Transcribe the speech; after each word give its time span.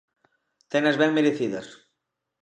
Tenas 0.71 0.95
ben 1.01 1.11
merecidas. 1.17 1.67